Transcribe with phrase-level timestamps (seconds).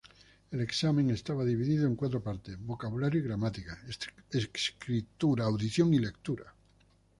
[0.49, 3.77] El examen estaba dividido en cuatro partes: vocabulario y gramática,
[4.31, 6.55] escritura, audición y lectura.